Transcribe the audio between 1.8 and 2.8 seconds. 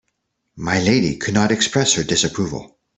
her disapproval.